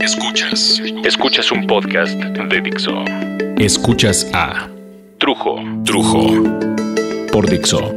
Escuchas. 0.00 0.82
Escuchas 1.04 1.52
un 1.52 1.68
podcast 1.68 2.14
de 2.14 2.60
Dixo. 2.60 3.04
Escuchas 3.58 4.26
a 4.32 4.68
Trujo. 5.18 5.60
Trujo. 5.84 6.42
Por 7.30 7.48
Dixo. 7.48 7.94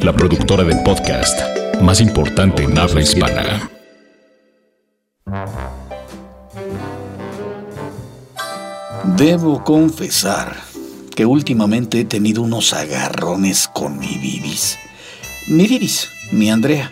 La 0.00 0.12
productora 0.12 0.64
del 0.64 0.82
podcast 0.82 1.38
más 1.80 2.00
importante 2.00 2.64
en 2.64 2.76
habla 2.76 3.00
hispana. 3.00 3.70
Debo 9.16 9.62
confesar 9.62 10.56
que 11.14 11.26
últimamente 11.26 12.00
he 12.00 12.04
tenido 12.04 12.42
unos 12.42 12.72
agarrones 12.72 13.68
con 13.72 14.00
mi 14.00 14.18
Vivis. 14.18 14.78
Mi 15.46 15.68
Vivis, 15.68 16.10
mi 16.32 16.50
Andrea, 16.50 16.90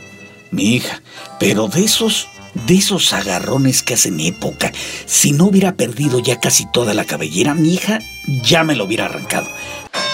mi 0.52 0.76
hija, 0.76 1.02
pero 1.40 1.66
de 1.66 1.84
esos, 1.84 2.28
de 2.54 2.74
esos 2.74 3.12
agarrones 3.12 3.82
que 3.82 3.94
hacen 3.94 4.20
época, 4.20 4.72
si 5.06 5.32
no 5.32 5.46
hubiera 5.46 5.74
perdido 5.74 6.18
ya 6.20 6.40
casi 6.40 6.66
toda 6.72 6.94
la 6.94 7.04
cabellera, 7.04 7.54
mi 7.54 7.74
hija 7.74 7.98
ya 8.42 8.64
me 8.64 8.74
lo 8.76 8.84
hubiera 8.84 9.06
arrancado. 9.06 9.48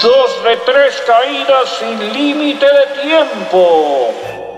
Dos 0.02 0.44
de 0.44 0.56
tres 0.64 0.94
caídas 1.06 1.68
sin 1.78 2.12
límite 2.12 2.64
de 2.66 3.02
tiempo. 3.02 4.14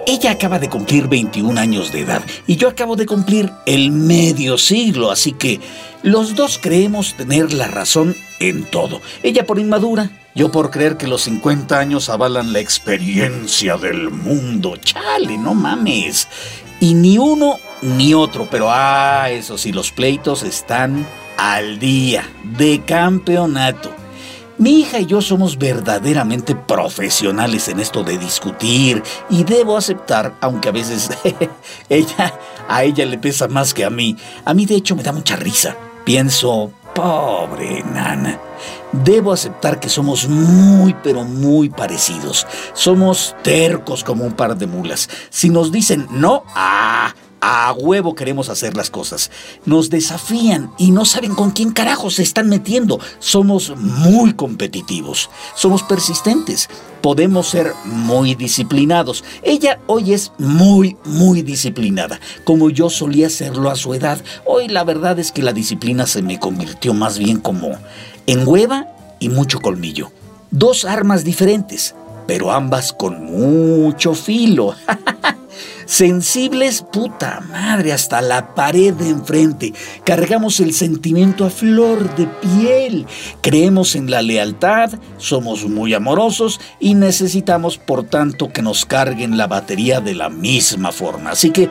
Ella 0.07 0.33
acaba 0.33 0.59
de 0.59 0.69
cumplir 0.69 1.07
21 1.09 1.61
años 1.61 1.93
de 1.93 2.01
edad 2.01 2.23
y 2.47 2.57
yo 2.57 2.69
acabo 2.69 2.97
de 2.97 3.07
cumplir 3.07 3.51
el 3.67 3.93
medio 3.93 4.59
siglo, 4.59 5.11
así 5.11 5.33
que 5.33 5.61
los 6.03 6.35
dos 6.35 6.59
creemos 6.61 7.15
tener 7.17 7.53
la 7.53 7.69
razón 7.69 8.17
en 8.41 8.65
todo. 8.65 9.01
Ella 9.23 9.47
por 9.47 9.61
inmadura, 9.61 10.11
yo 10.35 10.51
por 10.51 10.71
creer 10.71 10.97
que 10.97 11.07
los 11.07 11.23
50 11.23 11.79
años 11.79 12.09
avalan 12.09 12.53
la 12.53 12.59
experiencia 12.59 13.77
del 13.77 14.11
mundo. 14.11 14.77
Chale, 14.77 15.39
no 15.39 15.55
mames. 15.55 16.27
Y 16.83 16.95
ni 16.95 17.17
uno 17.17 17.61
ni 17.81 18.13
otro, 18.13 18.49
pero 18.51 18.67
ah, 18.69 19.31
eso 19.31 19.57
sí, 19.57 19.71
los 19.71 19.93
pleitos 19.93 20.43
están 20.43 21.07
al 21.39 21.79
día, 21.79 22.29
de 22.43 22.83
campeonato. 22.85 23.93
Mi 24.59 24.81
hija 24.81 24.99
y 24.99 25.07
yo 25.07 25.23
somos 25.23 25.59
verdaderamente 25.59 26.57
profesionales 26.57 27.69
en 27.69 27.79
esto 27.79 28.03
de 28.03 28.19
discutir 28.19 29.01
y 29.31 29.45
debo 29.45 29.77
aceptar, 29.77 30.35
aunque 30.41 30.71
a 30.71 30.73
veces 30.73 31.11
ella 31.89 32.35
a 32.69 32.83
ella 32.83 33.07
le 33.07 33.17
pesa 33.17 33.47
más 33.47 33.73
que 33.73 33.85
a 33.85 33.91
mí. 33.91 34.17
A 34.45 34.53
mí 34.53 34.67
de 34.67 34.75
hecho 34.75 34.97
me 34.97 35.05
da 35.05 35.13
mucha 35.13 35.37
risa. 35.37 35.77
Pienso, 36.05 36.73
pobre 36.95 37.83
nana. 37.85 38.39
Debo 38.93 39.33
aceptar 39.33 39.81
que 39.81 39.89
somos 39.89 40.29
muy, 40.29 40.95
pero 41.03 41.25
muy 41.25 41.71
parecidos. 41.71 42.47
Somos 42.75 43.35
tercos 43.43 44.05
como 44.05 44.25
un 44.25 44.33
par 44.33 44.57
de 44.57 44.67
mulas. 44.67 45.09
Si 45.31 45.49
nos 45.49 45.73
dicen 45.73 46.07
no, 46.11 46.45
ah, 46.55 47.15
a 47.43 47.73
huevo 47.73 48.15
queremos 48.15 48.49
hacer 48.49 48.77
las 48.77 48.89
cosas. 48.89 49.31
Nos 49.67 49.91
desafían 49.91 50.71
y 50.79 50.93
no 50.93 51.05
saben 51.05 51.35
con 51.35 51.51
quién 51.51 51.73
carajo 51.73 52.09
se 52.09 52.23
están 52.23 52.49
metiendo. 52.49 53.01
Somos 53.19 53.77
muy 53.77 54.33
competitivos. 54.35 55.29
Somos 55.57 55.83
persistentes. 55.83 56.71
Podemos 57.03 57.49
ser 57.49 57.73
muy 57.85 58.37
disciplinados. 58.37 59.25
Ella 59.43 59.81
hoy 59.89 60.15
es 60.15 60.31
muy, 60.39 60.97
muy 61.05 61.43
disciplinada, 61.43 62.21
como 62.45 62.71
yo 62.71 62.89
solía 62.89 63.29
serlo 63.29 63.71
a 63.71 63.77
su 63.77 63.93
edad. 63.93 64.23
Hoy 64.47 64.69
la 64.69 64.85
verdad 64.85 65.19
es 65.19 65.33
que 65.33 65.43
la 65.43 65.53
disciplina 65.53 66.07
se 66.07 66.23
me 66.23 66.39
convirtió 66.39 66.95
más 66.95 67.19
bien 67.19 67.41
como 67.41 67.77
en 68.29 68.47
hueva 68.47 68.87
y 69.19 69.31
mucho 69.31 69.59
colmillo. 69.59 70.13
Dos 70.53 70.85
armas 70.85 71.25
diferentes, 71.25 71.97
pero 72.29 72.53
ambas 72.53 72.93
con 72.93 73.25
mucho 73.25 74.15
filo. 74.15 74.77
Sensibles, 75.87 76.83
puta 76.83 77.41
madre, 77.41 77.93
hasta 77.93 78.21
la 78.21 78.55
pared 78.55 78.95
de 78.95 79.09
enfrente. 79.09 79.73
Cargamos 80.05 80.61
el 80.61 80.73
sentimiento 80.75 81.45
a 81.45 81.51
flor 81.51 82.15
de 82.17 82.27
piel. 82.27 83.07
Creemos 83.41 83.95
en 83.95 84.11
la 84.11 84.23
lealtad, 84.23 84.91
somos 85.19 85.65
muy 85.65 85.95
amorosos 85.95 86.61
y 86.81 86.95
necesitamos, 86.95 87.79
por 87.79 88.05
tanto, 88.05 88.53
que 88.53 88.63
nos 88.63 88.85
carguen 88.85 89.37
la 89.37 89.47
batería 89.47 90.01
de 90.01 90.15
la 90.15 90.29
misma 90.29 90.93
forma. 90.93 91.31
Así 91.31 91.51
que 91.51 91.69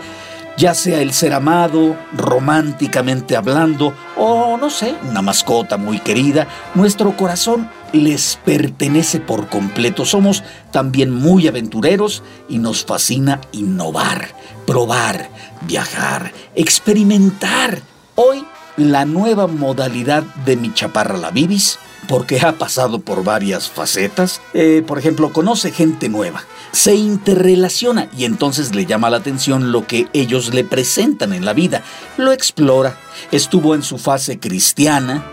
ya 0.61 0.75
sea 0.75 1.01
el 1.01 1.11
ser 1.11 1.33
amado, 1.33 1.97
románticamente 2.15 3.35
hablando, 3.35 3.95
o 4.15 4.57
no 4.57 4.69
sé, 4.69 4.93
una 5.09 5.23
mascota 5.23 5.77
muy 5.77 5.97
querida, 5.97 6.47
nuestro 6.75 7.17
corazón 7.17 7.67
les 7.93 8.37
pertenece 8.45 9.19
por 9.19 9.47
completo. 9.47 10.05
Somos 10.05 10.43
también 10.69 11.09
muy 11.09 11.47
aventureros 11.47 12.21
y 12.47 12.59
nos 12.59 12.85
fascina 12.85 13.41
innovar, 13.51 14.35
probar, 14.67 15.31
viajar, 15.61 16.31
experimentar. 16.53 17.79
Hoy 18.13 18.45
la 18.77 19.05
nueva 19.05 19.47
modalidad 19.47 20.21
de 20.45 20.57
mi 20.57 20.71
chaparra 20.75 21.17
la 21.17 21.31
Vivis, 21.31 21.79
porque 22.07 22.39
ha 22.41 22.53
pasado 22.53 22.99
por 22.99 23.23
varias 23.23 23.69
facetas. 23.69 24.41
Eh, 24.53 24.83
por 24.85 24.99
ejemplo, 24.99 25.31
conoce 25.31 25.71
gente 25.71 26.09
nueva, 26.09 26.43
se 26.71 26.95
interrelaciona 26.95 28.09
y 28.17 28.25
entonces 28.25 28.75
le 28.75 28.85
llama 28.85 29.09
la 29.09 29.17
atención 29.17 29.71
lo 29.71 29.85
que 29.87 30.07
ellos 30.13 30.53
le 30.53 30.63
presentan 30.63 31.33
en 31.33 31.45
la 31.45 31.53
vida. 31.53 31.83
Lo 32.17 32.31
explora. 32.31 32.97
Estuvo 33.31 33.75
en 33.75 33.83
su 33.83 33.97
fase 33.97 34.39
cristiana, 34.39 35.23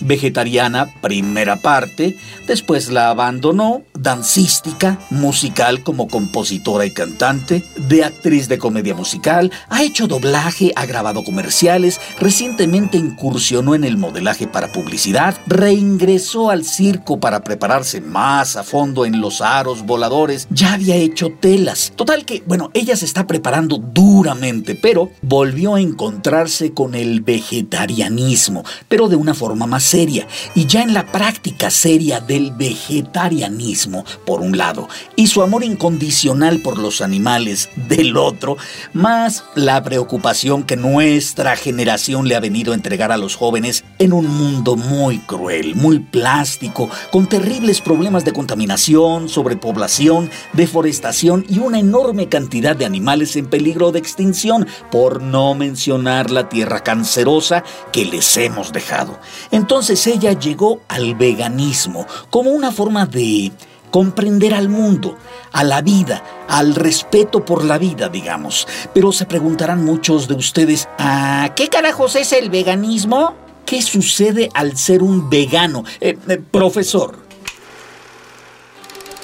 vegetariana, 0.00 0.86
primera 1.00 1.56
parte, 1.56 2.16
después 2.46 2.90
la 2.90 3.10
abandonó, 3.10 3.82
dancística, 3.94 4.98
musical 5.10 5.82
como 5.82 6.08
compositora 6.08 6.86
y 6.86 6.92
cantante, 6.92 7.64
de 7.76 8.04
actriz 8.04 8.48
de 8.48 8.58
comedia 8.58 8.94
musical, 8.94 9.50
ha 9.68 9.82
hecho 9.82 10.06
doblaje, 10.06 10.72
ha 10.76 10.86
grabado 10.86 11.24
comerciales, 11.24 12.00
recientemente 12.18 12.98
incursionó 12.98 13.74
en 13.74 13.84
el 13.84 13.96
modelaje 13.96 14.46
para 14.46 14.72
publicidad, 14.72 15.36
reingresó 15.50 16.48
al 16.48 16.64
circo 16.64 17.18
para 17.18 17.42
prepararse 17.42 18.00
más 18.00 18.54
a 18.54 18.62
fondo 18.62 19.04
en 19.04 19.20
los 19.20 19.40
aros 19.40 19.84
voladores, 19.84 20.46
ya 20.50 20.74
había 20.74 20.94
hecho 20.94 21.32
telas. 21.40 21.92
Total 21.96 22.24
que, 22.24 22.42
bueno, 22.46 22.70
ella 22.72 22.94
se 22.94 23.04
está 23.04 23.26
preparando 23.26 23.78
duramente, 23.78 24.76
pero 24.76 25.10
volvió 25.22 25.74
a 25.74 25.80
encontrarse 25.80 26.72
con 26.72 26.94
el 26.94 27.20
vegetarianismo, 27.20 28.62
pero 28.88 29.08
de 29.08 29.16
una 29.16 29.34
forma 29.34 29.66
más 29.66 29.82
seria. 29.82 30.28
Y 30.54 30.66
ya 30.66 30.82
en 30.82 30.94
la 30.94 31.06
práctica 31.10 31.70
seria 31.70 32.20
del 32.20 32.52
vegetarianismo, 32.52 34.04
por 34.24 34.40
un 34.42 34.56
lado, 34.56 34.88
y 35.16 35.26
su 35.26 35.42
amor 35.42 35.64
incondicional 35.64 36.60
por 36.60 36.78
los 36.78 37.00
animales, 37.00 37.68
del 37.88 38.16
otro, 38.16 38.56
más 38.92 39.42
la 39.56 39.82
preocupación 39.82 40.62
que 40.62 40.76
nuestra 40.76 41.56
generación 41.56 42.28
le 42.28 42.36
ha 42.36 42.40
venido 42.40 42.72
a 42.72 42.76
entregar 42.76 43.10
a 43.10 43.16
los 43.16 43.34
jóvenes 43.34 43.84
en 43.98 44.12
un 44.12 44.26
mundo 44.26 44.76
muy 44.76 45.18
cruel, 45.18 45.39
muy 45.74 45.98
plástico, 46.00 46.88
con 47.10 47.28
terribles 47.28 47.80
problemas 47.80 48.24
de 48.24 48.32
contaminación, 48.32 49.28
sobrepoblación, 49.28 50.30
deforestación 50.52 51.44
y 51.48 51.58
una 51.58 51.78
enorme 51.78 52.28
cantidad 52.28 52.76
de 52.76 52.84
animales 52.84 53.36
en 53.36 53.46
peligro 53.46 53.90
de 53.90 53.98
extinción, 53.98 54.66
por 54.90 55.22
no 55.22 55.54
mencionar 55.54 56.30
la 56.30 56.48
tierra 56.48 56.80
cancerosa 56.80 57.64
que 57.92 58.04
les 58.04 58.36
hemos 58.36 58.72
dejado. 58.72 59.18
Entonces 59.50 60.06
ella 60.06 60.32
llegó 60.32 60.82
al 60.88 61.14
veganismo 61.14 62.06
como 62.28 62.50
una 62.50 62.70
forma 62.70 63.06
de 63.06 63.52
comprender 63.90 64.54
al 64.54 64.68
mundo, 64.68 65.16
a 65.52 65.64
la 65.64 65.82
vida, 65.82 66.22
al 66.48 66.74
respeto 66.74 67.44
por 67.44 67.64
la 67.64 67.78
vida, 67.78 68.08
digamos. 68.08 68.68
Pero 68.94 69.12
se 69.12 69.26
preguntarán 69.26 69.84
muchos 69.84 70.28
de 70.28 70.34
ustedes, 70.34 70.88
¿a 70.98 71.52
qué 71.56 71.68
carajos 71.68 72.16
es 72.16 72.32
el 72.32 72.50
veganismo? 72.50 73.49
¿Qué 73.70 73.82
sucede 73.82 74.50
al 74.52 74.76
ser 74.76 75.00
un 75.00 75.30
vegano? 75.30 75.84
Eh, 76.00 76.18
eh, 76.26 76.42
profesor, 76.50 77.19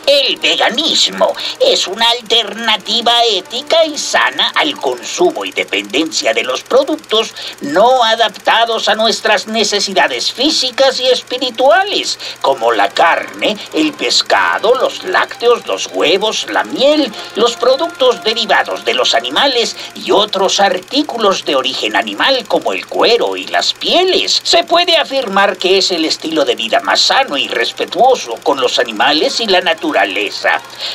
el 0.06 0.36
veganismo 0.36 1.34
es 1.60 1.88
una 1.88 2.08
alternativa 2.10 3.24
ética 3.24 3.84
y 3.84 3.98
sana 3.98 4.52
al 4.54 4.76
consumo 4.76 5.44
y 5.44 5.50
dependencia 5.50 6.32
de 6.32 6.44
los 6.44 6.62
productos 6.62 7.34
no 7.60 8.04
adaptados 8.04 8.88
a 8.88 8.94
nuestras 8.94 9.48
necesidades 9.48 10.30
físicas 10.30 11.00
y 11.00 11.06
espirituales, 11.06 12.18
como 12.40 12.70
la 12.70 12.88
carne, 12.88 13.56
el 13.72 13.92
pescado, 13.94 14.74
los 14.76 15.02
lácteos, 15.04 15.66
los 15.66 15.88
huevos, 15.88 16.46
la 16.50 16.62
miel, 16.62 17.12
los 17.34 17.56
productos 17.56 18.22
derivados 18.22 18.84
de 18.84 18.94
los 18.94 19.14
animales 19.14 19.76
y 19.96 20.12
otros 20.12 20.60
artículos 20.60 21.44
de 21.44 21.56
origen 21.56 21.96
animal 21.96 22.44
como 22.46 22.72
el 22.72 22.86
cuero 22.86 23.36
y 23.36 23.46
las 23.48 23.74
pieles. 23.74 24.40
Se 24.44 24.62
puede 24.62 24.96
afirmar 24.96 25.56
que 25.56 25.78
es 25.78 25.90
el 25.90 26.04
estilo 26.04 26.44
de 26.44 26.54
vida 26.54 26.80
más 26.80 27.00
sano 27.00 27.36
y 27.36 27.48
respetuoso 27.48 28.36
con 28.44 28.60
los 28.60 28.78
animales 28.78 29.40
y 29.40 29.46
la 29.46 29.60
naturaleza 29.60 29.95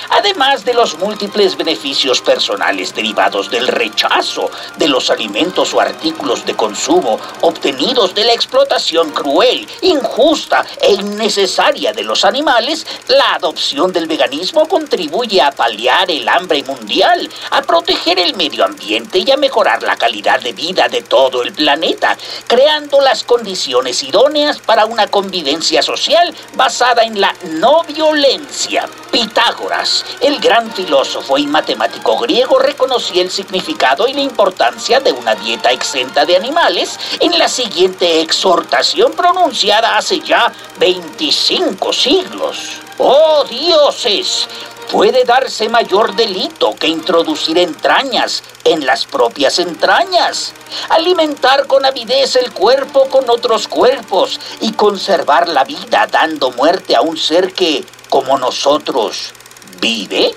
además 0.10 0.64
de 0.66 0.74
los 0.74 0.98
múltiples 0.98 1.58
beneficios 1.58 2.22
personales 2.22 2.94
derivados 2.94 3.50
del 3.50 3.68
rechazo 3.68 4.50
de 4.78 4.88
los 4.88 5.10
alimentos 5.10 5.74
o 5.74 5.82
artículos 5.82 6.46
de 6.46 6.56
consumo 6.56 7.20
obtenidos 7.42 8.14
de 8.14 8.26
la 8.26 8.34
explotación 8.34 9.12
cruel, 9.12 9.68
injusta 9.82 10.66
e 10.82 10.94
innecesaria 10.94 11.94
de 11.94 12.04
los 12.04 12.26
animales, 12.26 12.86
la 13.08 13.36
adopción 13.36 13.92
del 13.92 14.08
veganismo 14.08 14.68
contribuye 14.68 15.42
a 15.42 15.52
paliar 15.52 16.10
el 16.12 16.28
hambre 16.28 16.64
mundial, 16.64 17.30
a 17.52 17.62
proteger 17.62 18.20
el 18.20 18.36
medio 18.36 18.66
ambiente 18.66 19.20
y 19.20 19.32
a 19.32 19.38
mejorar 19.38 19.84
la 19.84 19.96
calidad 19.96 20.40
de 20.42 20.54
vida 20.54 20.88
de 20.88 21.02
todo 21.02 21.42
el 21.44 21.54
planeta, 21.54 22.18
creando 22.48 23.02
las 23.02 23.24
condiciones 23.24 24.04
idóneas 24.04 24.60
para 24.60 24.86
una 24.86 25.08
convivencia 25.08 25.82
social 25.82 26.34
basada 26.56 27.04
en 27.04 27.20
la 27.20 27.34
no 27.44 27.84
violencia. 27.84 28.88
Pitágoras, 29.12 30.06
el 30.22 30.40
gran 30.40 30.72
filósofo 30.72 31.38
y 31.38 31.46
matemático 31.46 32.18
griego, 32.18 32.60
reconocía 32.60 33.22
el 33.22 33.30
significado 33.30 34.08
y 34.08 34.14
la 34.14 34.22
importancia 34.22 35.00
de 35.00 35.12
una 35.12 35.36
dieta 35.36 35.72
exenta 35.72 36.26
de 36.26 36.38
animales 36.38 36.98
en 37.20 37.38
la 37.38 37.50
siguiente 37.50 38.22
exhortación 38.22 39.12
pronunciada 39.14 39.98
hace 39.98 40.22
ya 40.22 40.52
25 40.80 41.92
siglos. 41.92 42.80
¡Oh 42.98 43.44
dioses! 43.50 44.48
puede 44.92 45.24
darse 45.24 45.70
mayor 45.70 46.16
delito 46.16 46.76
que 46.76 46.88
introducir 46.88 47.58
entrañas 47.58 48.44
en 48.66 48.86
las 48.86 49.06
propias 49.06 49.58
entrañas, 49.60 50.52
alimentar 50.90 51.66
con 51.68 51.86
avidez 51.86 52.36
el 52.36 52.52
cuerpo 52.52 53.06
con 53.10 53.30
otros 53.30 53.70
cuerpos 53.70 54.40
y 54.60 54.74
conservar 54.74 55.48
la 55.48 55.64
vida 55.64 56.08
dando 56.12 56.52
muerte 56.52 56.96
a 56.96 57.02
un 57.02 57.18
ser 57.18 57.54
que, 57.54 57.86
como 58.12 58.38
nosotros, 58.38 59.34
vive? 59.82 60.36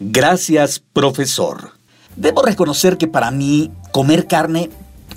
Gracias, 0.00 0.82
profesor. 0.92 1.70
Debo 2.16 2.42
reconocer 2.42 2.98
que 2.98 3.06
para 3.06 3.30
mí 3.30 3.70
comer 3.92 4.26
carne 4.26 4.70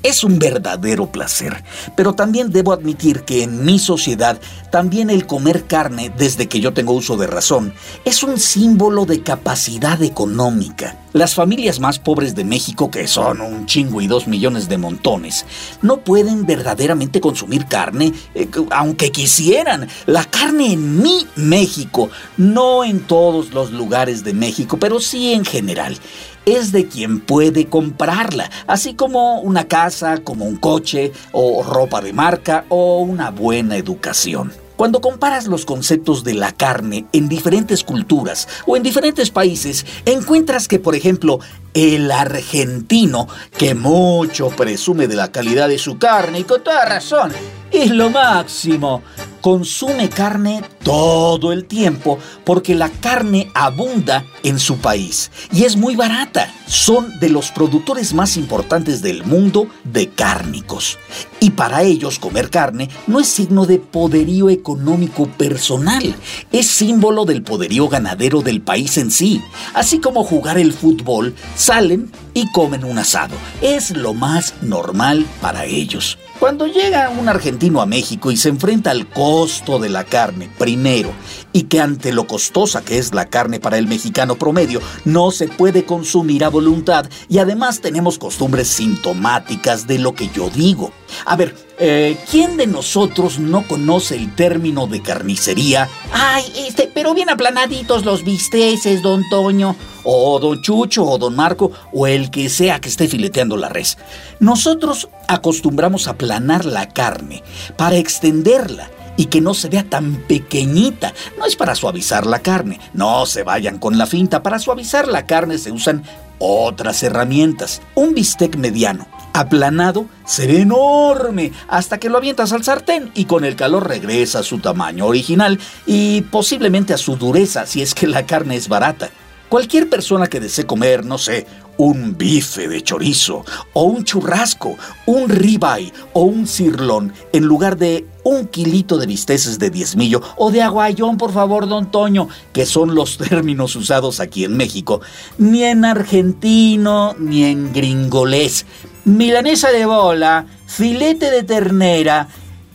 es 0.05 0.23
un 0.23 0.37
verdadero 0.37 1.07
placer, 1.07 1.63
pero 1.95 2.13
también 2.13 2.51
debo 2.51 2.73
admitir 2.73 3.23
que 3.23 3.41
en 3.41 3.65
mi 3.65 3.79
sociedad 3.79 4.39
también 4.69 5.09
el 5.09 5.25
comer 5.25 5.65
carne, 5.65 6.11
desde 6.15 6.47
que 6.47 6.59
yo 6.59 6.73
tengo 6.73 6.93
uso 6.93 7.17
de 7.17 7.25
razón, 7.25 7.73
es 8.05 8.21
un 8.21 8.39
símbolo 8.39 9.05
de 9.05 9.23
capacidad 9.23 10.01
económica. 10.03 10.99
Las 11.13 11.33
familias 11.33 11.79
más 11.79 11.97
pobres 11.97 12.35
de 12.35 12.43
México, 12.43 12.91
que 12.91 13.07
son 13.07 13.41
un 13.41 13.65
chingo 13.65 14.01
y 14.01 14.07
dos 14.07 14.27
millones 14.27 14.67
de 14.69 14.77
montones, 14.77 15.45
no 15.81 16.01
pueden 16.01 16.45
verdaderamente 16.45 17.21
consumir 17.21 17.65
carne, 17.65 18.13
eh, 18.35 18.49
aunque 18.71 19.11
quisieran. 19.11 19.87
La 20.05 20.25
carne 20.25 20.73
en 20.73 21.01
mi 21.01 21.25
México, 21.35 22.09
no 22.37 22.83
en 22.83 22.99
todos 22.99 23.53
los 23.53 23.71
lugares 23.71 24.23
de 24.23 24.33
México, 24.33 24.77
pero 24.77 24.99
sí 24.99 25.33
en 25.33 25.45
general 25.45 25.97
es 26.45 26.71
de 26.71 26.87
quien 26.87 27.19
puede 27.19 27.65
comprarla, 27.67 28.49
así 28.67 28.93
como 28.93 29.39
una 29.41 29.67
casa, 29.67 30.19
como 30.23 30.45
un 30.45 30.55
coche, 30.57 31.11
o 31.31 31.63
ropa 31.63 32.01
de 32.01 32.13
marca, 32.13 32.65
o 32.69 33.01
una 33.01 33.31
buena 33.31 33.77
educación. 33.77 34.53
Cuando 34.75 34.99
comparas 34.99 35.47
los 35.47 35.65
conceptos 35.65 36.25
de 36.25 36.33
la 36.33 36.51
carne 36.51 37.05
en 37.13 37.29
diferentes 37.29 37.83
culturas 37.83 38.47
o 38.65 38.75
en 38.75 38.83
diferentes 38.83 39.31
países, 39.31 39.85
encuentras 40.05 40.67
que, 40.67 40.79
por 40.79 40.95
ejemplo, 40.95 41.39
el 41.75 42.09
argentino, 42.09 43.27
que 43.55 43.75
mucho 43.75 44.49
presume 44.49 45.07
de 45.07 45.15
la 45.15 45.31
calidad 45.31 45.67
de 45.67 45.77
su 45.77 45.99
carne 45.99 46.39
y 46.39 46.43
con 46.45 46.63
toda 46.63 46.85
razón, 46.85 47.31
es 47.71 47.91
lo 47.91 48.09
máximo 48.09 49.03
consume 49.45 50.09
carne 50.09 50.63
todo 50.81 51.53
el 51.53 51.65
tiempo 51.65 52.17
porque 52.43 52.73
la 52.73 52.89
carne 52.89 53.51
abunda 53.53 54.25
en 54.41 54.57
su 54.57 54.77
país 54.77 55.29
y 55.53 55.65
es 55.65 55.77
muy 55.77 55.95
barata. 55.95 56.51
Son 56.65 57.19
de 57.19 57.29
los 57.29 57.51
productores 57.51 58.15
más 58.15 58.37
importantes 58.37 59.03
del 59.03 59.23
mundo 59.23 59.67
de 59.83 60.09
cárnicos. 60.09 60.97
Y 61.39 61.51
para 61.51 61.83
ellos 61.83 62.17
comer 62.17 62.49
carne 62.49 62.89
no 63.05 63.19
es 63.19 63.27
signo 63.27 63.67
de 63.67 63.77
poderío 63.77 64.49
económico 64.49 65.27
personal, 65.27 66.15
es 66.51 66.65
símbolo 66.65 67.25
del 67.25 67.43
poderío 67.43 67.87
ganadero 67.87 68.41
del 68.41 68.61
país 68.61 68.97
en 68.97 69.11
sí. 69.11 69.43
Así 69.75 69.99
como 69.99 70.23
jugar 70.23 70.57
el 70.57 70.73
fútbol, 70.73 71.35
salen 71.67 72.01
y 72.35 72.51
comen 72.51 72.83
un 72.83 72.99
asado. 72.99 73.35
Es 73.61 73.89
lo 73.89 74.13
más 74.13 74.53
normal 74.61 75.25
para 75.41 75.65
ellos. 75.65 76.19
Cuando 76.39 76.67
llega 76.67 77.09
un 77.09 77.29
argentino 77.29 77.81
a 77.81 77.85
México 77.85 78.29
y 78.29 78.37
se 78.37 78.49
enfrenta 78.49 78.91
al 78.91 79.07
costo 79.07 79.79
de 79.79 79.89
la 79.89 80.03
carne 80.03 80.49
primero, 80.59 81.11
y 81.53 81.63
que 81.63 81.79
ante 81.79 82.11
lo 82.11 82.27
costosa 82.27 82.83
que 82.83 82.97
es 82.97 83.13
la 83.13 83.29
carne 83.29 83.61
para 83.61 83.77
el 83.77 83.87
mexicano 83.87 84.35
promedio, 84.35 84.81
no 85.05 85.31
se 85.31 85.47
puede 85.47 85.85
consumir 85.85 86.43
a 86.43 86.49
voluntad, 86.49 87.09
y 87.29 87.37
además 87.37 87.79
tenemos 87.79 88.19
costumbres 88.19 88.67
sintomáticas 88.67 89.87
de 89.87 89.97
lo 89.97 90.13
que 90.13 90.27
yo 90.27 90.49
digo. 90.49 90.91
A 91.25 91.37
ver, 91.37 91.55
eh, 91.77 92.17
¿quién 92.29 92.57
de 92.57 92.67
nosotros 92.67 93.39
no 93.39 93.65
conoce 93.65 94.15
el 94.15 94.35
término 94.35 94.87
de 94.87 95.01
carnicería? 95.01 95.89
Ay, 96.11 96.43
este, 96.67 96.91
pero 96.93 97.13
bien 97.13 97.29
aplanaditos 97.29 98.03
los 98.03 98.23
bisteces, 98.23 99.01
don 99.01 99.23
Toño. 99.29 99.75
O 100.07 100.39
don 100.39 100.61
Chucho, 100.61 101.03
o 101.03 101.17
don 101.17 101.35
Marco, 101.35 101.71
o 101.91 102.05
el 102.05 102.24
que 102.29 102.49
sea 102.49 102.79
que 102.79 102.89
esté 102.89 103.07
fileteando 103.07 103.57
la 103.57 103.69
res. 103.69 103.97
Nosotros 104.39 105.09
acostumbramos 105.27 106.07
a 106.07 106.11
aplanar 106.11 106.65
la 106.65 106.89
carne 106.89 107.43
para 107.77 107.97
extenderla 107.97 108.89
y 109.17 109.25
que 109.25 109.41
no 109.41 109.53
se 109.53 109.69
vea 109.69 109.83
tan 109.83 110.15
pequeñita. 110.27 111.13
No 111.37 111.45
es 111.45 111.55
para 111.55 111.75
suavizar 111.75 112.25
la 112.25 112.39
carne. 112.39 112.79
No 112.93 113.25
se 113.25 113.43
vayan 113.43 113.79
con 113.79 113.97
la 113.97 114.05
finta. 114.05 114.43
Para 114.43 114.59
suavizar 114.59 115.07
la 115.07 115.25
carne 115.25 115.57
se 115.57 115.71
usan 115.71 116.03
otras 116.39 117.01
herramientas. 117.03 117.81
Un 117.95 118.13
bistec 118.13 118.55
mediano 118.57 119.07
aplanado 119.33 120.05
se 120.25 120.47
ve 120.47 120.61
enorme 120.61 121.51
hasta 121.67 121.97
que 121.97 122.09
lo 122.09 122.17
avientas 122.17 122.53
al 122.53 122.63
sartén 122.63 123.11
y 123.15 123.25
con 123.25 123.43
el 123.43 123.57
calor 123.57 123.85
regresa 123.87 124.39
a 124.39 124.43
su 124.43 124.59
tamaño 124.59 125.05
original 125.05 125.59
y 125.85 126.21
posiblemente 126.21 126.93
a 126.93 126.97
su 126.97 127.17
dureza 127.17 127.65
si 127.65 127.81
es 127.81 127.93
que 127.93 128.07
la 128.07 128.25
carne 128.25 128.55
es 128.55 128.69
barata. 128.69 129.09
Cualquier 129.55 129.87
persona 129.87 130.27
que 130.27 130.41
desee 130.41 130.65
comer, 130.65 131.05
no 131.05 131.17
sé, 131.17 131.47
un 131.77 132.17
bife 132.17 132.67
de 132.67 132.83
chorizo, 132.83 133.45
o 133.71 133.83
un 133.83 134.03
churrasco, 134.03 134.75
un 135.05 135.29
ribeye 135.29 135.93
o 136.11 136.23
un 136.23 136.45
cirlón, 136.45 137.13
en 137.31 137.45
lugar 137.45 137.77
de 137.77 138.05
un 138.25 138.47
kilito 138.47 138.97
de 138.97 139.07
bisteces 139.07 139.57
de 139.57 139.69
diezmillo 139.69 140.21
o 140.35 140.51
de 140.51 140.61
aguayón, 140.61 141.15
por 141.15 141.31
favor, 141.31 141.69
don 141.69 141.89
Toño, 141.89 142.27
que 142.51 142.65
son 142.65 142.95
los 142.95 143.17
términos 143.29 143.77
usados 143.77 144.19
aquí 144.19 144.43
en 144.43 144.57
México, 144.57 144.99
ni 145.37 145.63
en 145.63 145.85
argentino 145.85 147.15
ni 147.17 147.45
en 147.45 147.71
gringolés. 147.71 148.65
Milanesa 149.05 149.71
de 149.71 149.85
bola, 149.85 150.47
filete 150.67 151.31
de 151.31 151.43
ternera, 151.43 152.27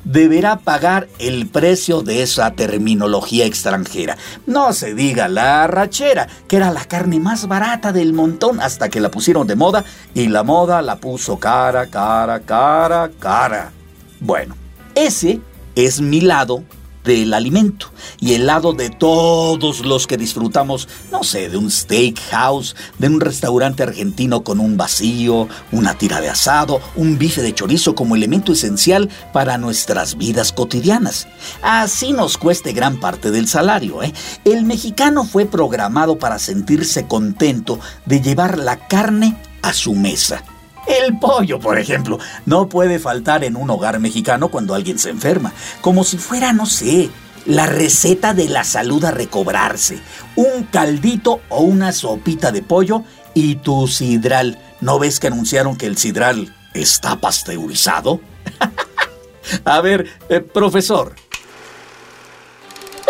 deberá 0.05 0.57
pagar 0.57 1.09
el 1.19 1.47
precio 1.47 2.03
de 2.03 2.23
esa 2.23 2.51
terminología 2.53 3.47
extranjera. 3.47 4.17
No 4.47 4.73
se 4.73 4.95
diga 4.95 5.29
la 5.29 5.65
arrachera, 5.65 6.29
que 6.49 6.57
era 6.57 6.71
la 6.71 6.85
carne 6.85 7.21
más 7.21 7.49
barata 7.49 7.93
del 7.93 8.13
montón 8.13 8.61
hasta 8.61 8.89
que 8.89 9.01
la 9.01 9.11
pusieron 9.11 9.47
de 9.47 9.57
moda 9.57 9.85
y 10.15 10.29
la 10.29 10.43
moda 10.43 10.83
la 10.83 10.97
puso 10.97 11.39
cara, 11.39 11.87
cara, 11.87 12.41
cara, 12.41 13.11
cara. 13.19 13.73
Bueno, 14.21 14.57
ese 14.95 15.41
es 15.75 16.01
mi 16.01 16.21
lado 16.21 16.65
del 17.05 17.33
alimento 17.35 17.91
y 18.21 18.35
el 18.35 18.47
lado 18.47 18.73
de 18.73 18.91
todos 18.91 19.81
los 19.81 20.07
que 20.07 20.17
disfrutamos, 20.17 20.89
no 21.11 21.23
sé, 21.23 21.49
de 21.49 21.57
un 21.57 21.71
steakhouse, 21.71 22.77
de 22.99 23.09
un 23.09 23.21
restaurante 23.21 23.83
argentino 23.83 24.45
con 24.45 24.61
un 24.61 24.77
vacío, 24.77 25.49
una 25.73 25.97
tira 25.97 26.21
de 26.21 26.29
asado, 26.29 26.81
un 26.97 27.19
bife 27.19 27.43
de 27.43 27.55
chorizo 27.55 27.95
como 27.95 28.17
elemento 28.17 28.53
esencial 28.53 29.09
para 29.33 29.59
nuestras 29.59 30.17
vidas 30.17 30.53
cotidianas. 30.53 31.29
Así 31.63 32.13
nos 32.13 32.39
cueste 32.39 32.73
gran 32.73 33.01
parte 33.01 33.31
del 33.31 33.49
salario. 33.49 34.03
¿eh? 34.03 34.13
El 34.45 34.65
mexicano 34.65 35.25
fue 35.25 35.47
programado 35.47 36.19
para 36.19 36.39
sentirse 36.39 37.07
contento 37.07 37.81
de 38.07 38.21
llevar 38.21 38.59
la 38.59 38.89
carne 38.89 39.37
a 39.63 39.73
su 39.73 39.95
mesa. 39.95 40.45
El 40.91 41.19
pollo, 41.21 41.61
por 41.61 41.79
ejemplo, 41.79 42.19
no 42.47 42.69
puede 42.69 42.99
faltar 42.99 43.45
en 43.45 43.55
un 43.55 43.71
hogar 43.71 44.01
mexicano 44.01 44.49
cuando 44.49 44.75
alguien 44.75 44.99
se 44.99 45.11
enferma, 45.11 45.53
como 45.81 46.03
si 46.03 46.19
fuera, 46.19 46.53
no 46.53 46.67
sé, 46.67 47.11
la 47.47 47.67
receta 47.67 48.35
de 48.35 48.49
la 48.49 48.65
salud 48.65 49.05
a 49.05 49.13
recobrarse. 49.13 50.01
Un 50.35 50.65
caldito 50.65 51.43
o 51.49 51.61
una 51.61 51.93
sopita 51.93 52.51
de 52.51 52.63
pollo 52.63 53.05
y 53.35 53.57
tu 53.57 53.87
sidral. 53.87 54.59
¿No 54.81 54.99
ves 54.99 55.21
que 55.21 55.29
anunciaron 55.29 55.77
que 55.77 55.87
el 55.87 55.97
sidral 55.97 56.57
está 56.75 57.21
pasteurizado? 57.21 58.21
a 59.65 59.81
ver, 59.81 60.09
eh, 60.29 60.41
profesor, 60.41 61.15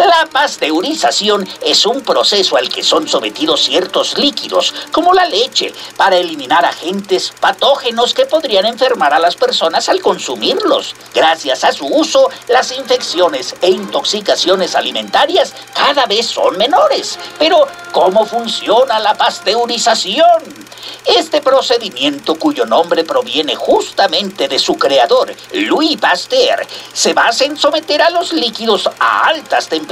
La 0.07 0.27
pasteurización 0.33 1.47
es 1.61 1.85
un 1.85 2.01
proceso 2.01 2.57
al 2.57 2.71
que 2.71 2.83
son 2.83 3.07
sometidos 3.07 3.65
ciertos 3.65 4.17
líquidos, 4.17 4.75
como 4.93 5.13
la 5.13 5.27
leche, 5.27 5.75
para 5.99 6.17
eliminar 6.17 6.65
agentes 6.65 7.35
patógenos 7.39 8.15
que 8.15 8.25
podrían 8.25 8.65
enfermar 8.65 9.13
a 9.13 9.19
las 9.19 9.37
personas 9.37 9.91
al 9.91 10.01
consumirlos. 10.01 10.95
Gracias 11.15 11.65
a 11.65 11.73
su 11.73 11.87
uso, 11.87 12.31
las 12.49 12.73
infecciones 12.73 13.55
e 13.61 13.69
intoxicaciones 13.69 14.75
alimentarias 14.75 15.53
cada 15.75 16.07
vez 16.07 16.25
son 16.29 16.57
menores. 16.57 17.19
Pero, 17.39 17.69
¿cómo 17.93 18.25
funciona 18.25 18.99
la 19.01 19.15
pasteurización? 19.15 20.71
Este 21.05 21.43
procedimiento, 21.43 22.37
cuyo 22.37 22.65
nombre 22.65 23.05
proviene 23.05 23.55
justamente 23.55 24.49
de 24.49 24.59
su 24.59 24.77
creador, 24.77 25.35
Louis 25.53 25.99
Pasteur, 25.99 26.67
se 26.93 27.13
basa 27.13 27.45
en 27.45 27.57
someter 27.57 28.01
a 28.01 28.11
los 28.11 28.33
líquidos 28.33 28.89
a 28.99 29.27
altas 29.27 29.69
temperaturas 29.69 29.90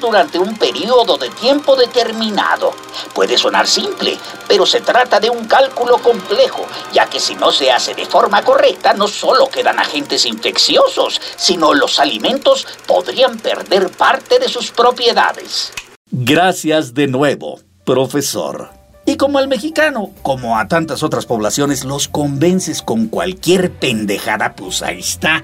durante 0.00 0.38
un 0.38 0.56
periodo 0.56 1.16
de 1.16 1.30
tiempo 1.30 1.74
determinado. 1.76 2.72
Puede 3.14 3.38
sonar 3.38 3.66
simple, 3.66 4.18
pero 4.46 4.66
se 4.66 4.80
trata 4.80 5.20
de 5.20 5.30
un 5.30 5.46
cálculo 5.46 5.98
complejo, 5.98 6.66
ya 6.92 7.06
que 7.06 7.20
si 7.20 7.34
no 7.34 7.50
se 7.50 7.70
hace 7.70 7.94
de 7.94 8.06
forma 8.06 8.42
correcta, 8.42 8.92
no 8.92 9.08
solo 9.08 9.48
quedan 9.48 9.78
agentes 9.78 10.26
infecciosos, 10.26 11.20
sino 11.36 11.74
los 11.74 11.98
alimentos 11.98 12.66
podrían 12.86 13.38
perder 13.38 13.90
parte 13.90 14.38
de 14.38 14.48
sus 14.48 14.70
propiedades. 14.70 15.72
Gracias 16.10 16.94
de 16.94 17.06
nuevo, 17.06 17.60
profesor. 17.84 18.70
Y 19.06 19.16
como 19.16 19.38
al 19.38 19.48
mexicano, 19.48 20.10
como 20.20 20.58
a 20.58 20.68
tantas 20.68 21.02
otras 21.02 21.24
poblaciones, 21.24 21.84
los 21.84 22.08
convences 22.08 22.82
con 22.82 23.06
cualquier 23.08 23.72
pendejada, 23.72 24.54
pues 24.54 24.82
ahí 24.82 25.00
está. 25.00 25.42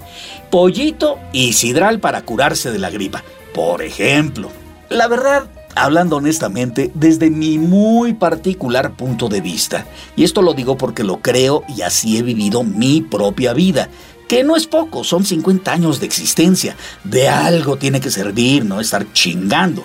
Pollito 0.50 1.18
y 1.32 1.54
sidral 1.54 1.98
para 1.98 2.22
curarse 2.22 2.70
de 2.70 2.78
la 2.78 2.90
gripa, 2.90 3.24
por 3.54 3.80
ejemplo. 3.80 4.50
La 4.90 5.08
verdad, 5.08 5.44
hablando 5.74 6.16
honestamente, 6.16 6.90
desde 6.94 7.30
mi 7.30 7.56
muy 7.58 8.12
particular 8.12 8.92
punto 8.92 9.28
de 9.28 9.40
vista, 9.40 9.86
y 10.16 10.24
esto 10.24 10.42
lo 10.42 10.52
digo 10.52 10.76
porque 10.76 11.04
lo 11.04 11.22
creo 11.22 11.64
y 11.74 11.80
así 11.80 12.18
he 12.18 12.22
vivido 12.22 12.62
mi 12.64 13.00
propia 13.00 13.54
vida, 13.54 13.88
que 14.28 14.44
no 14.44 14.56
es 14.56 14.66
poco, 14.66 15.04
son 15.04 15.24
50 15.24 15.72
años 15.72 16.00
de 16.00 16.06
existencia, 16.06 16.76
de 17.04 17.28
algo 17.28 17.76
tiene 17.76 18.00
que 18.00 18.10
servir, 18.10 18.64
no 18.64 18.80
estar 18.80 19.10
chingando. 19.12 19.84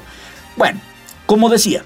Bueno, 0.57 0.81
como 1.25 1.49
decía, 1.49 1.85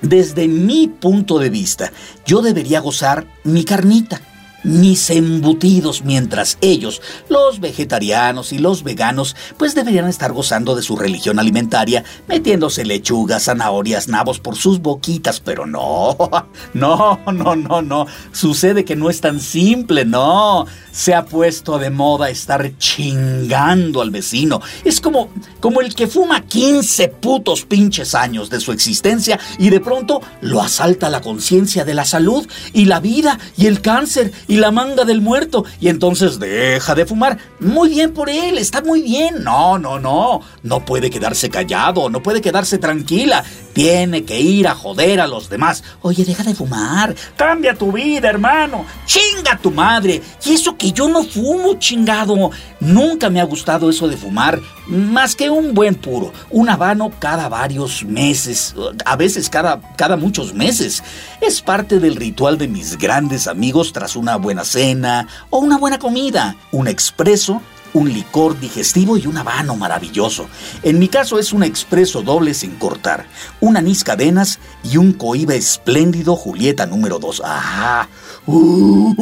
desde 0.00 0.48
mi 0.48 0.88
punto 0.88 1.38
de 1.38 1.50
vista, 1.50 1.92
yo 2.24 2.40
debería 2.40 2.80
gozar 2.80 3.26
mi 3.44 3.64
carnita, 3.64 4.20
mis 4.62 5.10
embutidos, 5.10 6.02
mientras 6.02 6.58
ellos, 6.60 7.00
los 7.28 7.60
vegetarianos 7.60 8.52
y 8.52 8.58
los 8.58 8.82
veganos, 8.82 9.36
pues 9.56 9.74
deberían 9.74 10.08
estar 10.08 10.32
gozando 10.32 10.74
de 10.74 10.82
su 10.82 10.96
religión 10.96 11.38
alimentaria, 11.38 12.04
metiéndose 12.28 12.84
lechugas, 12.84 13.44
zanahorias, 13.44 14.08
nabos 14.08 14.38
por 14.40 14.56
sus 14.56 14.80
boquitas, 14.80 15.40
pero 15.40 15.66
no, 15.66 16.16
no, 16.74 17.20
no, 17.32 17.56
no, 17.56 17.82
no, 17.82 18.06
sucede 18.32 18.84
que 18.84 18.96
no 18.96 19.10
es 19.10 19.20
tan 19.20 19.40
simple, 19.40 20.04
no, 20.04 20.66
se 20.92 21.14
ha 21.14 21.24
puesto 21.24 21.78
de 21.78 21.90
moda 21.90 22.30
estar 22.30 22.76
chingando 22.78 24.00
al 24.02 24.10
vecino. 24.10 24.60
Es 24.84 25.00
como, 25.00 25.30
como 25.60 25.80
el 25.80 25.94
que 25.94 26.06
fuma 26.06 26.42
15 26.42 27.08
putos 27.08 27.64
pinches 27.64 28.14
años 28.14 28.50
de 28.50 28.60
su 28.60 28.72
existencia 28.72 29.38
y 29.58 29.70
de 29.70 29.80
pronto 29.80 30.20
lo 30.40 30.60
asalta 30.60 31.08
la 31.10 31.20
conciencia 31.20 31.84
de 31.84 31.94
la 31.94 32.04
salud 32.04 32.46
y 32.72 32.86
la 32.86 33.00
vida 33.00 33.38
y 33.56 33.66
el 33.66 33.80
cáncer 33.80 34.32
y 34.50 34.56
la 34.56 34.72
manga 34.72 35.04
del 35.04 35.20
muerto 35.20 35.64
y 35.80 35.88
entonces 35.88 36.40
deja 36.40 36.96
de 36.96 37.06
fumar. 37.06 37.38
Muy 37.60 37.90
bien 37.90 38.12
por 38.12 38.28
él, 38.28 38.58
está 38.58 38.82
muy 38.82 39.00
bien. 39.00 39.44
No, 39.44 39.78
no, 39.78 40.00
no, 40.00 40.40
no 40.64 40.84
puede 40.84 41.08
quedarse 41.08 41.48
callado, 41.48 42.10
no 42.10 42.20
puede 42.20 42.40
quedarse 42.40 42.78
tranquila. 42.78 43.44
Tiene 43.72 44.24
que 44.24 44.40
ir 44.40 44.66
a 44.66 44.74
joder 44.74 45.20
a 45.20 45.26
los 45.26 45.48
demás. 45.48 45.84
Oye, 46.02 46.24
deja 46.24 46.42
de 46.42 46.54
fumar. 46.54 47.14
Cambia 47.36 47.74
tu 47.74 47.92
vida, 47.92 48.28
hermano. 48.28 48.84
Chinga 49.06 49.58
tu 49.58 49.70
madre. 49.70 50.20
Y 50.44 50.54
eso 50.54 50.76
que 50.76 50.92
yo 50.92 51.08
no 51.08 51.22
fumo, 51.22 51.74
chingado. 51.74 52.50
Nunca 52.80 53.30
me 53.30 53.40
ha 53.40 53.44
gustado 53.44 53.88
eso 53.88 54.08
de 54.08 54.16
fumar. 54.16 54.60
Más 54.86 55.36
que 55.36 55.50
un 55.50 55.72
buen 55.72 55.94
puro. 55.94 56.32
Un 56.50 56.68
habano 56.68 57.12
cada 57.18 57.48
varios 57.48 58.04
meses. 58.04 58.74
A 59.04 59.16
veces 59.16 59.48
cada, 59.48 59.80
cada 59.96 60.16
muchos 60.16 60.52
meses. 60.54 61.02
Es 61.40 61.62
parte 61.62 62.00
del 62.00 62.16
ritual 62.16 62.58
de 62.58 62.68
mis 62.68 62.98
grandes 62.98 63.46
amigos 63.46 63.92
tras 63.92 64.16
una 64.16 64.36
buena 64.36 64.64
cena 64.64 65.28
o 65.50 65.58
una 65.58 65.78
buena 65.78 65.98
comida. 65.98 66.56
Un 66.72 66.88
expreso 66.88 67.62
un 67.94 68.12
licor 68.12 68.58
digestivo 68.58 69.16
y 69.16 69.26
un 69.26 69.38
habano 69.38 69.76
maravilloso. 69.76 70.48
En 70.82 70.98
mi 70.98 71.08
caso 71.08 71.38
es 71.38 71.52
un 71.52 71.62
expreso 71.62 72.22
doble 72.22 72.54
sin 72.54 72.76
cortar, 72.76 73.26
un 73.60 73.76
anís 73.76 74.04
cadenas 74.04 74.58
y 74.84 74.96
un 74.96 75.12
coiba 75.12 75.54
espléndido 75.54 76.36
Julieta 76.36 76.86
número 76.86 77.18
2. 77.18 77.42
¡Ajá! 77.44 78.08
Uh, 78.46 79.14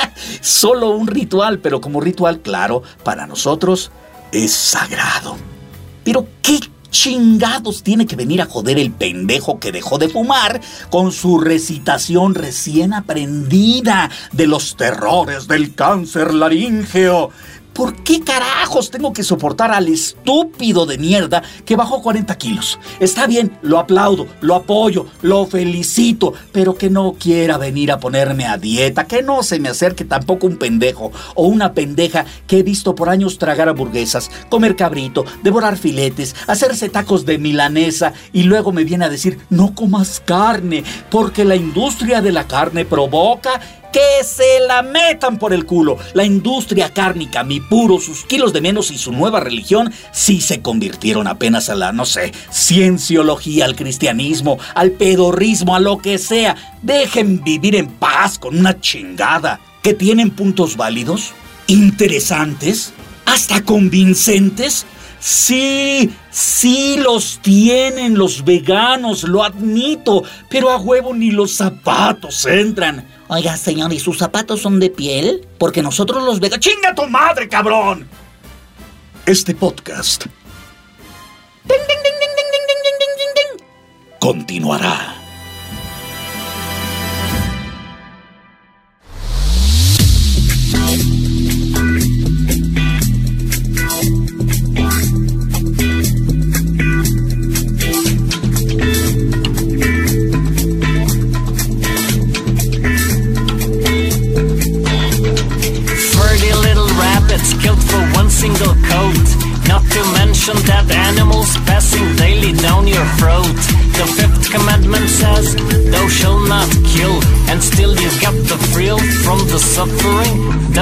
solo 0.40 0.90
un 0.90 1.06
ritual, 1.06 1.58
pero 1.58 1.80
como 1.80 2.00
ritual, 2.00 2.40
claro, 2.40 2.82
para 3.04 3.26
nosotros 3.26 3.90
es 4.32 4.52
sagrado. 4.52 5.36
Pero 6.04 6.26
¿qué 6.42 6.58
chingados 6.90 7.82
tiene 7.82 8.06
que 8.06 8.16
venir 8.16 8.42
a 8.42 8.46
joder 8.46 8.78
el 8.78 8.92
pendejo 8.92 9.58
que 9.58 9.72
dejó 9.72 9.98
de 9.98 10.08
fumar 10.08 10.60
con 10.90 11.10
su 11.10 11.40
recitación 11.40 12.34
recién 12.34 12.92
aprendida 12.92 14.10
de 14.32 14.46
los 14.46 14.76
terrores 14.76 15.48
del 15.48 15.74
cáncer 15.74 16.34
laríngeo? 16.34 17.30
¿Por 17.72 18.02
qué 18.02 18.20
carajos 18.20 18.90
tengo 18.90 19.12
que 19.12 19.22
soportar 19.22 19.70
al 19.70 19.88
estúpido 19.88 20.84
de 20.84 20.98
mierda 20.98 21.42
que 21.64 21.74
bajó 21.74 22.02
40 22.02 22.36
kilos? 22.36 22.78
Está 23.00 23.26
bien, 23.26 23.58
lo 23.62 23.78
aplaudo, 23.78 24.26
lo 24.42 24.54
apoyo, 24.54 25.06
lo 25.22 25.46
felicito, 25.46 26.34
pero 26.52 26.74
que 26.74 26.90
no 26.90 27.14
quiera 27.18 27.56
venir 27.56 27.90
a 27.90 27.98
ponerme 27.98 28.46
a 28.46 28.58
dieta, 28.58 29.06
que 29.06 29.22
no 29.22 29.42
se 29.42 29.58
me 29.58 29.70
acerque 29.70 30.04
tampoco 30.04 30.46
un 30.46 30.58
pendejo 30.58 31.12
o 31.34 31.46
una 31.46 31.72
pendeja 31.72 32.26
que 32.46 32.58
he 32.58 32.62
visto 32.62 32.94
por 32.94 33.08
años 33.08 33.38
tragar 33.38 33.70
hamburguesas, 33.70 34.30
comer 34.50 34.76
cabrito, 34.76 35.24
devorar 35.42 35.78
filetes, 35.78 36.36
hacerse 36.46 36.90
tacos 36.90 37.24
de 37.24 37.38
milanesa 37.38 38.12
y 38.34 38.42
luego 38.42 38.72
me 38.72 38.84
viene 38.84 39.06
a 39.06 39.10
decir 39.10 39.38
no 39.48 39.74
comas 39.74 40.20
carne, 40.20 40.84
porque 41.10 41.44
la 41.44 41.56
industria 41.56 42.20
de 42.20 42.32
la 42.32 42.46
carne 42.46 42.84
provoca 42.84 43.60
que 43.92 44.24
se 44.24 44.60
la 44.66 44.82
metan 44.82 45.38
por 45.38 45.52
el 45.52 45.66
culo. 45.66 45.98
La 46.14 46.24
industria 46.24 46.90
cárnica, 46.92 47.44
mi 47.44 47.60
puro, 47.60 48.00
sus 48.00 48.24
kilos 48.24 48.52
de 48.52 48.60
menos 48.60 48.90
y 48.90 48.98
su 48.98 49.12
nueva 49.12 49.40
religión 49.40 49.92
sí 50.12 50.40
se 50.40 50.62
convirtieron 50.62 51.26
apenas 51.26 51.68
a 51.68 51.74
la, 51.74 51.92
no 51.92 52.06
sé, 52.06 52.32
cienciología, 52.50 53.66
al 53.66 53.76
cristianismo, 53.76 54.58
al 54.74 54.92
pedorrismo, 54.92 55.76
a 55.76 55.80
lo 55.80 55.98
que 55.98 56.18
sea. 56.18 56.56
Dejen 56.82 57.44
vivir 57.44 57.76
en 57.76 57.88
paz 57.88 58.38
con 58.38 58.58
una 58.58 58.80
chingada. 58.80 59.60
¿Que 59.82 59.94
tienen 59.94 60.30
puntos 60.30 60.76
válidos? 60.76 61.32
¿Interesantes? 61.66 62.92
¿Hasta 63.26 63.62
convincentes? 63.62 64.86
Sí, 65.24 66.12
sí 66.32 66.96
los 66.98 67.38
tienen 67.42 68.18
los 68.18 68.44
veganos, 68.44 69.22
lo 69.22 69.44
admito, 69.44 70.24
pero 70.50 70.68
a 70.68 70.78
huevo 70.78 71.14
ni 71.14 71.30
los 71.30 71.54
zapatos 71.54 72.44
entran. 72.44 73.06
Oiga, 73.28 73.56
señor, 73.56 73.92
¿y 73.92 74.00
sus 74.00 74.18
zapatos 74.18 74.62
son 74.62 74.80
de 74.80 74.90
piel? 74.90 75.46
Porque 75.58 75.80
nosotros 75.80 76.24
los 76.24 76.40
veganos... 76.40 76.66
¡Chinga 76.66 76.92
tu 76.92 77.06
madre, 77.06 77.48
cabrón! 77.48 78.08
Este 79.24 79.54
podcast 79.54 80.26
continuará. 84.18 85.21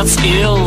That's 0.00 0.16
ill. 0.24 0.66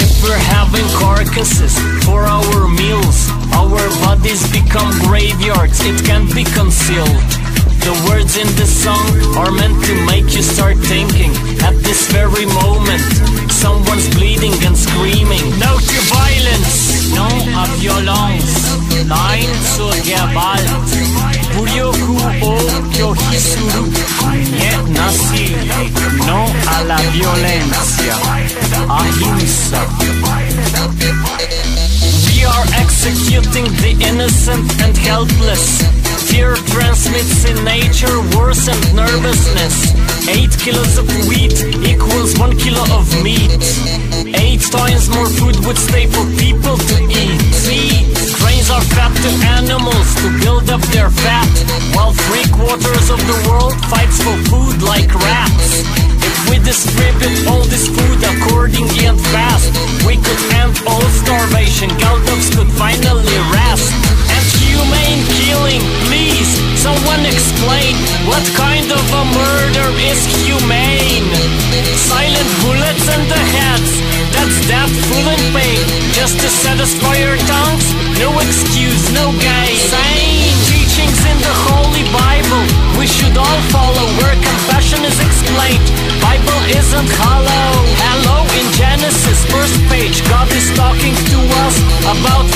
If 0.00 0.22
we're 0.22 0.44
having 0.56 0.86
carcasses 0.96 1.76
for 2.04 2.22
our 2.22 2.68
meals, 2.68 3.28
our 3.52 3.84
bodies 4.00 4.42
become 4.50 4.90
graveyards, 5.04 5.80
it 5.84 6.04
can't 6.04 6.32
be 6.34 6.44
concealed. 6.44 7.20
The 7.84 7.94
words 8.08 8.36
in 8.36 8.46
this 8.56 8.72
song 8.82 9.06
are 9.36 9.50
meant 9.50 9.84
to 9.84 9.94
make 10.06 10.34
you 10.34 10.42
start 10.42 10.78
thinking. 10.78 11.30
At 11.62 11.76
this 11.82 12.10
very 12.10 12.46
moment, 12.46 13.02
someone's 13.52 14.08
bleeding 14.14 14.54
and 14.64 14.76
screaming. 14.76 15.44
No 15.58 15.76
to 15.76 15.98
violence! 16.08 16.95
Non 17.14 17.36
à 17.54 17.66
violence, 17.78 18.78
nein 19.06 19.48
zur 19.76 19.94
Gewalt. 20.04 20.88
Buryoku 21.54 22.16
o 22.42 22.56
Kyohisuru, 22.92 23.84
nie 24.58 24.76
nasilje, 24.92 25.90
non 26.26 26.48
a 26.66 26.82
la 26.84 26.96
violencia, 27.12 28.16
ahimsa. 28.88 29.80
We 32.26 32.44
are 32.44 32.66
executing 32.82 33.66
the 33.82 33.92
innocent 34.08 34.82
and 34.82 34.96
helpless. 34.96 35.84
Fear 36.36 36.56
transmits 36.68 37.48
in 37.48 37.64
nature 37.64 38.20
worsened 38.36 38.84
nervousness. 38.94 39.96
Eight 40.28 40.52
kilos 40.60 40.98
of 40.98 41.08
wheat 41.24 41.56
equals 41.80 42.36
one 42.36 42.52
kilo 42.58 42.84
of 42.92 43.08
meat. 43.24 43.56
Eight 44.36 44.60
times 44.60 45.08
more 45.08 45.32
food 45.32 45.56
would 45.64 45.78
stay 45.78 46.04
for 46.04 46.28
people 46.36 46.76
to 46.76 46.96
eat. 47.08 47.40
See, 47.56 48.04
grains 48.36 48.68
are 48.68 48.84
fed 48.84 49.16
to 49.16 49.30
animals 49.56 50.12
to 50.20 50.28
build 50.44 50.68
up 50.68 50.84
their 50.92 51.08
fat, 51.08 51.48
while 51.96 52.12
three 52.12 52.44
quarters 52.52 53.08
of 53.08 53.16
the 53.24 53.38
world 53.48 53.72
fights 53.88 54.20
for 54.20 54.36
food 54.52 54.82
like 54.82 55.08
rats. 55.24 55.88
If 56.20 56.36
we 56.50 56.58
distribute 56.60 57.48
all 57.48 57.64
this 57.64 57.88
food 57.88 58.20
accordingly 58.20 59.08
and 59.08 59.18
fast, 59.32 59.72
we 60.04 60.20
could 60.20 60.42
end 60.52 60.76
all 60.84 61.08
starvation. 61.24 61.88
Galdogs 61.96 62.52
could 62.52 62.68
finally 62.76 63.24
rest. 63.56 63.88
And 64.28 64.44
humane 64.60 65.22
killing, 65.40 65.82
someone 66.86 67.26
explain 67.26 67.98
what 68.30 68.46
kind 68.54 68.86
of 68.94 69.02
a 69.02 69.24
murder 69.34 69.88
is 70.06 70.22
humane? 70.38 71.26
Silent 71.98 72.50
bullets 72.62 73.06
in 73.10 73.22
the 73.26 73.42
heads, 73.58 73.90
that's 74.30 74.58
death 74.70 74.94
full 75.10 75.26
in 75.34 75.42
pain. 75.50 75.82
Just 76.14 76.38
to 76.38 76.48
satisfy 76.48 77.18
your 77.18 77.38
tongues, 77.50 77.86
no 78.22 78.30
excuse, 78.38 79.02
no 79.18 79.34
gain. 79.42 79.74
Sane 79.90 80.54
teachings 80.70 81.20
in 81.26 81.38
the 81.42 81.54
Holy 81.66 82.06
Bible, 82.14 82.64
we 82.94 83.06
should 83.10 83.34
all 83.34 83.60
follow 83.74 84.06
where 84.22 84.38
compassion 84.38 85.02
is 85.02 85.18
explained. 85.18 85.86
Bible 86.22 86.60
isn't 86.70 87.10
hollow. 87.18 87.70
Hello 88.06 88.46
in 88.62 88.66
Genesis, 88.78 89.42
first 89.50 89.74
page, 89.90 90.22
God 90.30 90.46
is 90.54 90.70
talking 90.78 91.18
to 91.34 91.38
us 91.66 91.76
about 92.14 92.46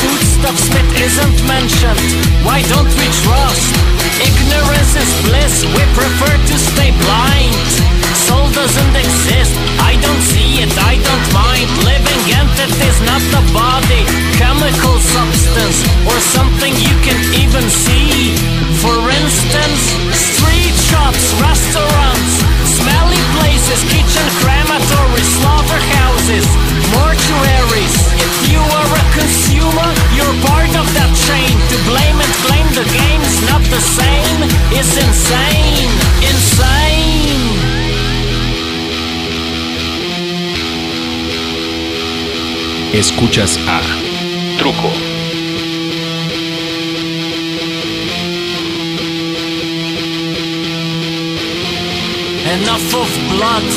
foodstuffs 0.41 0.69
that 0.73 0.89
isn't 0.97 1.39
mentioned. 1.45 2.01
Why 2.45 2.65
don't 2.73 2.89
we 2.97 3.07
trust? 3.25 3.73
Ignorance 4.25 4.97
is 4.97 5.13
bliss, 5.29 5.65
we 5.77 5.83
prefer 5.93 6.33
to 6.33 6.57
stay 6.57 6.91
blind. 7.05 7.69
Soul 8.17 8.49
doesn't 8.53 8.95
exist, 8.97 9.53
I 9.81 10.01
don't 10.01 10.23
see 10.33 10.65
it, 10.65 10.73
I 10.81 10.97
don't 10.97 11.29
mind. 11.33 11.69
Living 11.85 12.23
entities, 12.33 12.99
not 13.05 13.23
the 13.33 13.45
body, 13.53 14.03
chemical 14.41 14.97
substance, 15.13 15.85
or 16.09 16.17
something 16.33 16.73
you 16.73 16.95
can 17.05 17.21
even 17.37 17.65
see. 17.69 18.37
For 18.81 18.97
instance, 18.97 19.81
street 20.17 20.77
shops, 20.89 21.37
restaurants, 21.37 22.33
smelly 22.81 23.21
places, 23.37 23.81
kitchen 23.93 24.27
crematories, 24.41 25.29
slaughterhouses, 25.39 26.47
mortuaries. 26.97 27.97
If 28.17 28.35
you 28.53 28.61
are 28.61 28.91
a 29.03 29.05
consumer, 29.13 29.89
you're 30.17 30.37
part 30.49 30.73
of 30.81 30.87
that 30.97 31.13
chain. 31.27 31.53
To 31.73 31.77
blame 31.89 32.19
and 32.25 32.33
claim 32.47 32.67
the 32.73 32.87
game's 32.89 33.37
not 33.51 33.63
the 33.69 33.81
same 33.81 34.41
is 34.73 34.89
insane. 34.97 35.93
Insane. 36.25 37.11
Escuchas 42.93 43.57
a 43.69 43.81
Trujo. 44.59 45.10
Enough 52.51 52.95
of 52.99 53.09
blood 53.31 53.69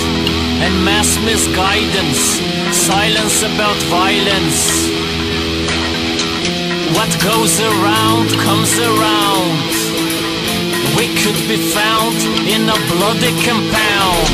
and 0.66 0.74
mass 0.84 1.14
misguidance. 1.22 2.42
Silence 2.74 3.46
about 3.46 3.78
violence. 3.86 4.90
What 6.98 7.14
goes 7.22 7.62
around 7.62 8.34
comes 8.42 8.74
around. 8.82 9.70
We 10.98 11.06
could 11.22 11.38
be 11.46 11.62
found 11.70 12.18
in 12.50 12.66
a 12.66 12.78
bloody 12.90 13.30
compound. 13.46 14.26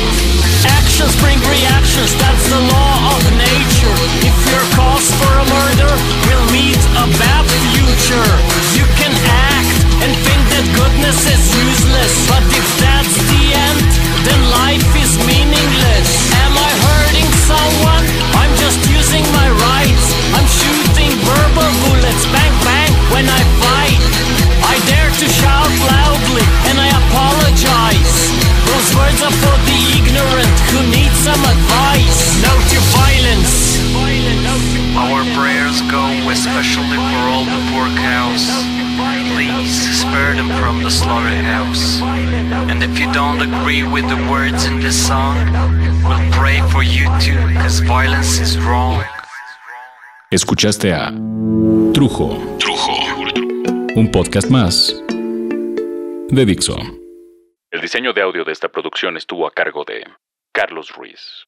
Actions 0.64 1.12
bring 1.20 1.36
reactions, 1.44 2.16
that's 2.16 2.46
the 2.48 2.64
law 2.72 2.96
of 3.12 3.22
nature. 3.36 3.96
If 4.24 4.36
your 4.48 4.64
cause 4.72 5.08
for 5.20 5.32
a 5.36 5.46
murder 5.52 5.92
will 6.32 6.46
meet 6.48 6.80
a 6.96 7.04
bad 7.20 7.44
future, 7.76 8.28
you 8.72 8.88
can 8.96 9.12
act 9.28 9.76
and 10.00 10.16
think 10.24 10.39
that 10.60 10.76
goodness 10.76 11.20
is 11.24 11.44
useless. 11.56 12.12
But 12.28 12.44
if 12.52 12.68
that's 12.76 13.16
the 13.32 13.44
end, 13.48 13.80
then 14.28 14.40
life 14.60 14.90
is 15.00 15.16
meaningless. 15.24 16.10
Am 16.36 16.52
I 16.52 16.70
hurting 16.84 17.30
someone? 17.48 18.04
I'm 18.36 18.52
just 18.60 18.76
using 18.92 19.24
my 19.32 19.48
rights. 19.48 20.06
I'm 20.36 20.44
shooting 20.44 21.16
verbal 21.24 21.70
bullets, 21.80 22.24
bang 22.28 22.54
bang, 22.60 22.92
when 23.08 23.24
I 23.24 23.40
fight. 23.64 24.04
I 24.68 24.76
dare 24.84 25.08
to 25.08 25.26
shout 25.32 25.72
loudly 25.88 26.44
and 26.68 26.76
I 26.76 26.92
apologize. 26.92 28.16
Those 28.68 28.88
words 29.00 29.20
are 29.24 29.36
for 29.40 29.56
the 29.64 29.80
ignorant 29.96 30.56
who 30.76 30.84
need 30.92 31.12
some 31.24 31.40
advice. 31.40 32.20
No 32.44 32.52
to 32.52 32.78
violence. 33.00 34.19
Our 34.96 35.24
prayers 35.36 35.80
go 35.90 36.04
especially 36.30 36.96
for 36.96 37.22
all 37.30 37.44
the 37.44 37.60
poor 37.70 37.86
cows. 37.98 38.44
Please 39.32 40.00
spare 40.00 40.34
them 40.34 40.48
from 40.60 40.82
the 40.82 40.90
slaughterhouse. 40.90 42.00
And 42.70 42.82
if 42.82 42.98
you 42.98 43.10
don't 43.12 43.40
agree 43.40 43.82
with 43.82 44.08
the 44.08 44.16
words 44.30 44.66
in 44.66 44.80
this 44.80 44.96
song, 44.96 45.36
we'll 46.04 46.30
pray 46.32 46.60
for 46.70 46.82
you 46.82 47.06
too, 47.20 47.38
because 47.48 47.80
violence 47.80 48.40
is 48.40 48.58
wrong. 48.58 49.02
Escuchaste 50.32 50.92
a 50.92 51.10
Trujo. 51.92 52.38
Trujo. 52.58 52.94
Un 53.96 54.10
podcast 54.10 54.48
más 54.48 54.94
de 56.28 56.44
Dixo. 56.44 56.76
El 57.72 57.80
diseño 57.80 58.12
de 58.12 58.22
audio 58.22 58.44
de 58.44 58.52
esta 58.52 58.68
producción 58.68 59.16
estuvo 59.16 59.46
a 59.46 59.50
cargo 59.52 59.84
de 59.84 60.04
Carlos 60.52 60.90
Ruiz. 60.90 61.46